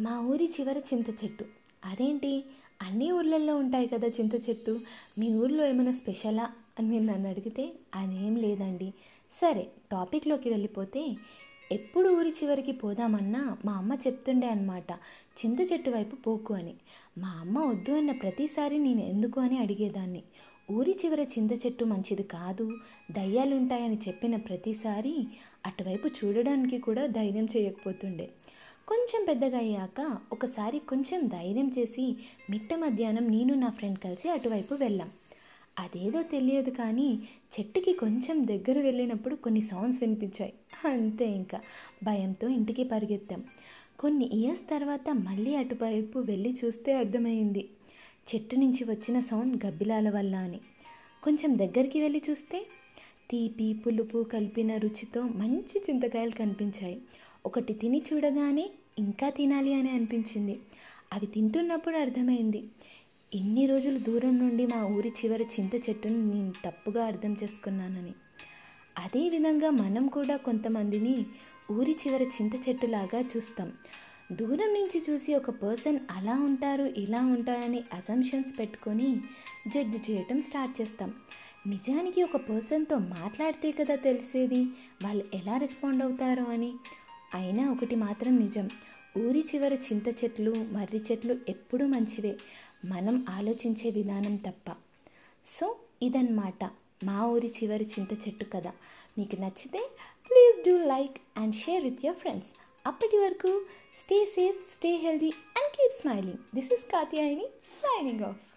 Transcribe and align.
మా 0.00 0.20
ఊరి 0.20 0.44
చివర 0.46 0.78
చింత 0.78 1.24
చెట్టు. 1.24 1.44
అదేంటి? 1.84 2.44
అన్ని 2.82 3.12
ఊర్లలో 3.12 3.56
ఉంటాయి 3.56 3.88
కదా 3.88 4.08
చింత 4.08 4.34
చెట్టు. 4.48 4.80
మీ 5.18 5.34
ఊర్లో 5.34 5.66
ఏమైనా 5.66 5.92
స్పెషలా 5.92 6.46
అని 6.78 6.88
మీరు 6.88 7.02
నన్ను 7.02 7.28
అడిగితే 7.28 7.72
అదేం 7.94 8.36
లేదండి. 8.36 8.92
సరే 9.40 9.64
టాపిక్లోకి 9.92 10.50
వెళ్ళిపోతే 10.50 11.16
ఎప్పుడు 11.72 12.08
ఊరి 12.10 12.28
చివరికి 12.28 12.72
పోదామన్నా 12.72 13.56
మా 13.64 13.72
అమ్మ 13.72 13.94
చెప్తుండే 13.94 14.48
అనమాట 14.48 14.90
చింత 15.40 15.72
చెట్టు 15.72 15.90
వైపు 15.90 16.16
పోకు 16.16 16.54
అని. 16.54 16.74
మా 17.18 17.28
అమ్మ 17.40 17.58
వద్దు 17.58 17.92
అన్న 17.92 18.12
ప్రతిసారి 18.12 18.78
నేను 18.78 19.00
ఎందుకు 19.00 19.40
అని 19.40 19.58
అడిగేదాన్ని. 19.58 20.22
ఊరి 20.70 20.96
చివర 21.04 21.20
చింత 21.20 21.52
చెట్టు 21.66 21.84
మంచిది 21.84 22.22
కాదు 22.22 22.66
దయ్యాలుంటాయని 23.10 23.98
చెప్పిన 24.08 24.36
ప్రతిసారి 24.36 25.14
అటువైపు 25.66 26.08
చూడడానికి 26.08 26.78
కూడా 26.78 27.06
ధైర్యం 27.06 27.48
చేయకపోతుండే. 27.56 28.28
కొంచెం 28.90 29.24
పెద్దగా 29.28 29.58
అయ్యాక 29.58 30.18
ఒకసారి 30.32 30.78
కొంచెం 30.78 31.26
ధైర్యం 31.26 31.72
చేసి 31.78 32.16
మిట్ట 32.50 32.74
మధ్యాహ్నం 32.74 33.30
నేను 33.30 33.54
నా 33.54 33.68
ఫ్రెండ్ 33.70 33.98
కలిసి 33.98 34.28
అటువైపు 34.28 34.74
వెళ్ళాం. 34.74 35.10
అదేదో 35.78 36.22
తెలియదు 36.22 36.70
కానీ 36.70 37.18
చెట్టుకి 37.60 37.92
కొంచెం 37.92 38.48
దగ్గర 38.48 38.78
వెళ్ళినప్పుడు 38.78 39.34
కొన్ని 39.34 39.60
సౌండ్స్ 39.60 40.00
వినిపించాయి. 40.00 40.52
అంతే 40.84 41.28
ఇంకా. 41.28 41.60
భయంతో 42.04 42.48
ఇంటికి 42.48 42.84
పరిగెత్తాం. 42.84 43.44
కొన్ని 44.00 44.24
ఇయర్స్ 44.24 44.70
తర్వాత 44.70 45.10
మళ్ళీ 45.10 45.54
అటువైపు 45.54 46.18
వెళ్ళి 46.18 46.56
చూస్తే 46.64 46.94
అర్థమైంది. 46.94 47.68
చెట్టు 48.34 48.56
నుంచి 48.56 48.84
వచ్చిన 48.84 49.20
సౌండ్ 49.20 49.64
గబ్బిలాల 49.64 50.10
వల్ల 50.10 50.36
అని. 50.36 50.60
కొంచెం 51.22 51.58
దగ్గరికి 51.58 52.00
వెళ్ళి 52.00 52.22
చూస్తే 52.30 52.66
తీపి 53.30 53.72
పులుపు 53.72 54.22
కలిపిన 54.22 54.76
రుచితో 54.76 55.22
మంచి 55.22 55.82
చింతకాయలు 55.90 56.30
కనిపించాయి. 56.30 57.00
ఒకటి 57.46 57.72
తిని 57.72 58.02
చూడగానే 58.12 58.70
ఇంకా 58.98 59.30
తినాలి 59.30 59.74
అని 59.74 59.90
అనిపించింది. 59.90 60.60
అవి 61.12 61.26
తింటున్నప్పుడు 61.26 61.96
అర్థమైంది. 61.96 62.64
ఇన్ని 63.34 63.66
రోజులు 63.66 63.98
దూరం 63.98 64.38
నుండి 64.38 64.66
మా 64.66 64.86
ఊరి 64.86 65.08
చివరి 65.08 65.44
చింత 65.44 65.74
చెట్టును 65.74 66.34
నేను 66.34 66.52
తప్పుగా 66.64 67.04
అర్థం 67.04 67.36
చేసుకున్నానని. 67.42 68.12
అదేవిధంగా 68.98 69.70
మనం 69.70 70.06
కూడా 70.06 70.36
కొంతమందిని 70.36 71.26
ఊరి 71.70 71.96
చివర 72.06 72.22
చింత 72.22 72.68
చెట్టులాగా 72.68 73.20
చూస్తాం. 73.36 73.72
దూరం 74.32 74.68
నుంచి 74.74 75.02
చూసి 75.10 75.34
ఒక 75.34 75.50
పర్సన్ 75.50 75.98
అలా 76.10 76.34
ఉంటారు 76.34 76.84
ఇలా 76.84 77.26
ఉంటారని 77.26 77.82
అజంప్షన్స్ 77.92 78.58
పెట్టుకొని 78.58 79.16
జడ్జ్ 79.66 80.10
చేయటం 80.10 80.42
స్టార్ట్ 80.42 80.80
చేస్తాం. 80.80 81.14
నిజానికి 81.66 82.22
ఒక 82.22 82.36
పర్సన్తో 82.36 82.98
మాట్లాడితే 82.98 83.72
కదా 83.72 83.94
తెలిసేది? 83.94 84.64
వాళ్ళు 85.04 85.24
ఎలా 85.34 85.56
రెస్పాండ్ 85.56 86.02
అవుతారో 86.02 86.44
అని. 86.44 86.74
అయినా 87.34 87.70
ఒకటి 87.70 87.96
మాత్రం 87.96 88.36
నిజం. 88.36 88.70
ఊరి 89.18 89.44
చివర 89.54 89.74
చింత 89.74 90.08
చెట్లు 90.08 90.50
మర్రి 90.50 91.00
చెట్లు 91.10 91.38
ఎప్పుడూ 91.48 91.86
మంచివే. 91.86 92.36
మనం 92.84 93.24
ఆలోచించే 93.28 93.90
విధానం 93.90 94.36
తప్ప. 94.36 94.70
సో 95.60 95.76
ఇదన్నమాట 96.02 96.64
మా 97.04 97.26
ఊరి 97.26 97.48
చివరి 97.48 97.84
చింత 97.84 98.12
చెట్టు 98.12 98.44
కథ. 98.44 98.66
మీకు 99.18 99.40
నచ్చితే 99.40 99.90
please 100.30 100.68
do 100.68 100.86
like 100.86 101.16
and 101.36 101.54
share 101.54 101.84
with 101.84 102.04
your 102.04 102.20
friends. 102.20 102.48
అప్పటి 102.86 103.16
వరకు 103.16 103.62
stay 103.98 104.24
safe 104.24 104.74
stay 104.74 104.96
healthy 104.96 105.30
and 105.30 105.72
keep 105.76 106.00
smiling. 106.00 106.38
This 106.54 106.72
is 106.72 106.92
Katyayini 106.92 107.46
signing 107.82 108.20
off. 108.20 108.49